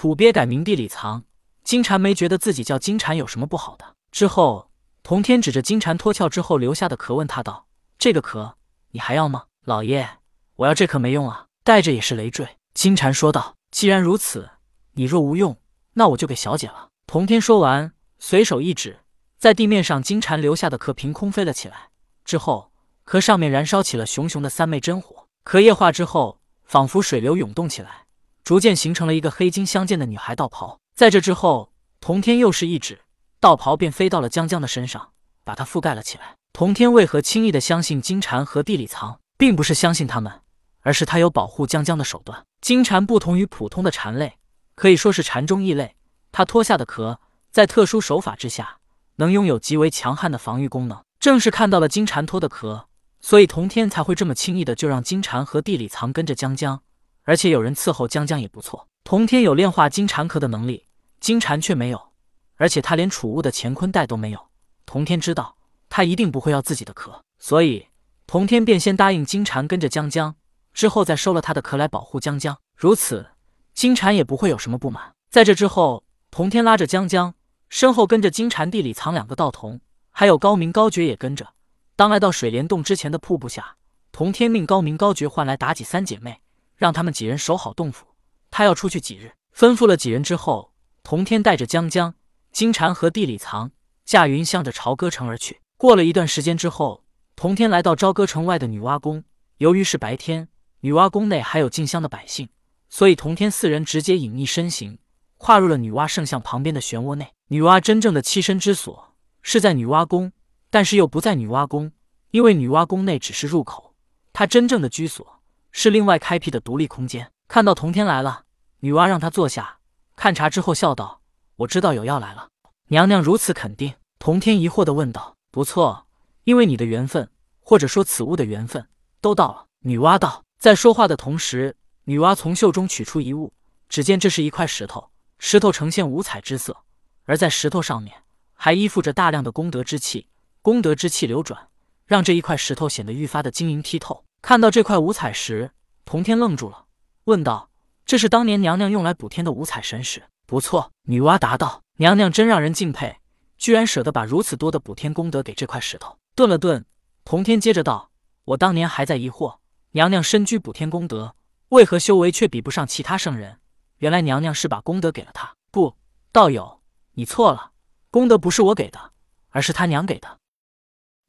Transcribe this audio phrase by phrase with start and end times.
[0.00, 1.24] 土鳖改名地里藏。
[1.62, 3.84] 金蝉没觉得自己叫金蝉有什么不好的。
[4.10, 4.70] 之后，
[5.02, 7.66] 童天指着金蝉脱壳之后留下的壳问他道
[8.00, 8.56] ：“这个壳
[8.92, 10.08] 你还要吗？”老爷，
[10.56, 12.48] 我要这壳没用啊，带着也是累赘。
[12.72, 14.48] 金蝉说道：“既然如此，
[14.92, 15.54] 你若无用，
[15.92, 19.00] 那我就给小姐了。”童天说完，随手一指，
[19.36, 21.90] 在地面上金蝉留下的壳凭空飞了起来。
[22.24, 22.72] 之后，
[23.04, 28.06] 壳上面燃烧起了熊熊的三昧真火，壳液化之后，仿佛水流涌动起来，
[28.50, 30.80] 逐渐形成了一个黑金相间的女孩道袍。
[30.96, 33.02] 在这之后，童天又是一指，
[33.38, 35.12] 道袍便飞到了江江的身上，
[35.44, 36.34] 把它覆盖了起来。
[36.52, 40.40] 童天为何轻易的相信金蝉和地里藏，并不是相信他们，
[40.80, 42.44] 而是他有保护江江的手段。
[42.60, 44.36] 金蝉不同于普通的蝉类，
[44.74, 45.94] 可以说是蝉中异类。
[46.32, 47.20] 它脱下的壳，
[47.52, 48.78] 在特殊手法之下，
[49.18, 51.00] 能拥有极为强悍的防御功能。
[51.20, 52.88] 正是看到了金蝉脱的壳，
[53.20, 56.82] 所以童天才会这么轻易的就让金蝉和地里藏跟着江江，
[57.24, 58.88] 而且有人伺候江江也不错。
[59.04, 60.86] 童天有炼化金蝉壳的能力。
[61.20, 62.12] 金蝉却没有，
[62.56, 64.48] 而且他连储物的乾坤袋都没有。
[64.86, 65.58] 童天知道
[65.90, 67.88] 他一定不会要自己的壳，所以
[68.26, 70.34] 童天便先答应金蝉跟着江江，
[70.72, 72.58] 之后再收了他的壳来保护江江。
[72.74, 73.32] 如此，
[73.74, 75.12] 金蝉也不会有什么不满。
[75.30, 77.34] 在这之后，童天拉着江江，
[77.68, 81.52] 身后跟着金蝉地里藏两个道童，还有高明高觉也跟着。
[81.96, 83.76] 当来到水帘洞之前的瀑布下，
[84.10, 86.40] 童天命高明高觉唤来妲己三姐妹，
[86.80, 88.06] 让他们几人守好洞府，
[88.50, 89.34] 他要出去几日。
[89.54, 90.72] 吩咐了几人之后。
[91.02, 92.14] 童天带着江江、
[92.52, 93.72] 金蝉和地里藏
[94.04, 95.60] 驾云向着朝歌城而去。
[95.76, 99.24] 过了一段时间之后，童天来到朝歌城外的女娲宫。
[99.56, 100.48] 由于是白天，
[100.80, 102.50] 女娲宫内还有进香的百姓，
[102.90, 104.98] 所以童天四人直接隐匿身形，
[105.38, 107.32] 跨入了女娲圣像旁边的漩涡内。
[107.48, 110.30] 女娲真正的栖身之所是在女娲宫，
[110.68, 111.90] 但是又不在女娲宫，
[112.30, 113.94] 因为女娲宫内只是入口，
[114.34, 115.39] 她真正的居所
[115.72, 117.30] 是另外开辟的独立空间。
[117.48, 118.44] 看到童天来了，
[118.80, 119.78] 女娲让他坐下。
[120.16, 121.20] 看茶之后，笑道
[121.56, 122.48] ：“我知道有药来了。”
[122.88, 126.06] 娘娘如此肯定，童天疑惑的问道：“不错，
[126.44, 128.88] 因为你的缘分，或者说此物的缘分，
[129.20, 130.44] 都到了。”女娲道。
[130.58, 131.74] 在说话的同时，
[132.04, 133.54] 女娲从袖中取出一物，
[133.88, 136.76] 只见这是一块石头，石头呈现五彩之色，
[137.24, 138.14] 而在石头上面
[138.52, 140.26] 还依附着大量的功德之气，
[140.60, 141.68] 功德之气流转，
[142.04, 144.26] 让这一块石头显得愈发的晶莹剔透。
[144.42, 145.72] 看到这块五彩石，
[146.04, 146.86] 童天愣住了，
[147.24, 147.70] 问道。
[148.06, 150.90] 这是当年娘娘用来补天的五彩神石，不错。
[151.02, 153.20] 女娲答道：“娘娘真让人敬佩，
[153.56, 156.84] 居然舍得把如此多的补天功德给这块石头。”顿了顿，
[157.24, 158.10] 童天接着道
[158.46, 159.58] ：“我当年还在疑惑，
[159.92, 161.36] 娘娘身居补天功德，
[161.68, 163.60] 为何修为却比不上其他圣人？
[163.98, 165.54] 原来娘娘是把功德给了他。
[165.70, 165.94] 不，
[166.32, 166.80] 道友，
[167.12, 167.70] 你错了，
[168.10, 169.12] 功德不是我给的，
[169.50, 170.38] 而是他娘给的。”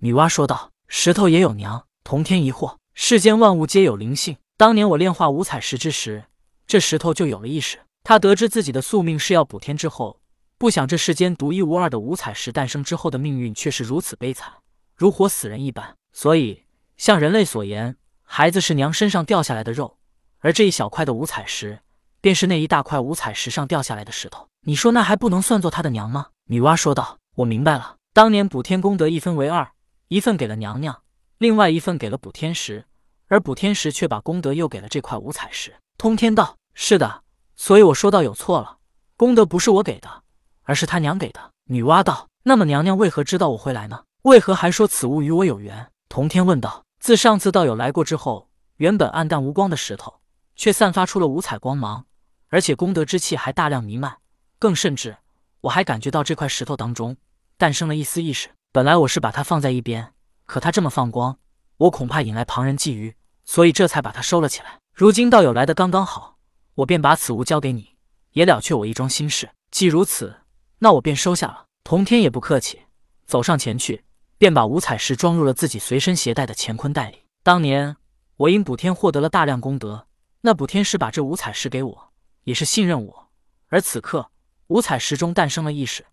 [0.02, 6.26] 女娲说道：“石头也有娘。”童天疑惑：“世间万物皆有灵性，当年我炼化五彩石之时。”
[6.68, 7.80] 这石头就有了意识。
[8.04, 10.20] 他得知自己的宿命是要补天之后，
[10.58, 14.52] 不想这世间独一无二的五彩石诞生之后的命运却是如此悲惨，
[14.96, 15.96] 如活死人一般。
[16.14, 16.64] 所以，
[16.98, 19.98] 像人类所言，孩子是娘身上掉下来的肉，
[20.40, 21.80] 而这一小块的五彩石，
[22.22, 24.48] 便是那一大块五彩石上掉下来的石头。
[24.66, 26.28] 你说那还不能算作他的娘吗？
[26.46, 27.18] 女娲说道。
[27.36, 29.72] 我明白了，当年补天功德一分为二，
[30.10, 31.02] 一份给了娘娘，
[31.42, 32.86] 另外一份给了补天石，
[33.26, 35.76] 而补天石却把功德又给了这块五彩石。
[35.98, 36.56] 通天道。
[36.76, 37.24] 是的，
[37.56, 38.78] 所以我说道有错了，
[39.18, 40.22] 功德不是我给的，
[40.62, 41.52] 而是他娘给的。
[41.64, 44.04] 女娲道：“那么娘娘为何知道我会来呢？
[44.22, 48.48] 为何还说此物与我有缘？”童天问道：“自上次道友来过之后，
[48.78, 50.22] 原本暗淡无光的石头，
[50.56, 52.06] 却散发出了五彩光芒，
[52.50, 54.16] 而且功德之气还大量弥漫，
[54.60, 55.18] 更甚至，
[55.62, 57.18] 我还感觉到这块石头当中
[57.58, 58.50] 诞生了一丝意识。
[58.72, 60.14] 本来我是把它放在一边，
[60.52, 61.40] 可它这么放光，
[61.78, 63.14] 我恐怕引来旁人觊觎，
[63.46, 64.82] 所以这才把它收了起来。
[64.94, 66.38] 如今道友来的刚刚好。”
[66.76, 67.96] 我便把此物交给你，
[68.32, 69.50] 也了却我一桩心事。
[69.72, 70.42] 既如此，
[70.80, 71.68] 那我便收下了。
[71.86, 72.82] 童天也不客气，
[73.26, 74.04] 走上前去，
[74.38, 77.20] 便把五彩石装入了自己随身携带的乾坤袋里。
[77.44, 77.96] 当年
[78.36, 80.06] 我因补天获得了大量功德，
[80.42, 82.12] 那补天石把这五彩石给我，
[82.44, 83.30] 也是信任我。
[83.70, 84.30] 而此刻
[84.68, 86.06] 五彩石中诞生了意识，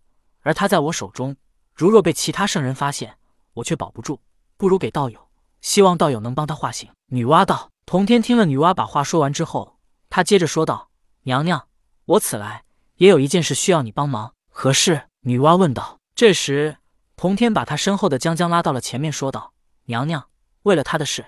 [0.42, 1.34] 而它在我手中，
[1.74, 3.16] 如若被其他圣人发现，
[3.54, 4.20] 我却保不住。
[4.58, 5.28] 不如给道友，
[5.60, 6.90] 希望道友能帮他化形。
[7.06, 7.70] 女娲道。
[7.86, 9.78] 童天听了女娲把话说完之后。
[10.10, 10.90] 他接着说道
[11.24, 11.68] ：“娘娘，
[12.04, 12.64] 我此来
[12.96, 16.00] 也有一件事需要你帮忙，何事？”女娲问道。
[16.14, 16.78] 这时，
[17.16, 19.52] 童天把他身后的江江拉到了前面，说道
[19.86, 20.28] ：“娘娘，
[20.64, 21.26] 为了他的事，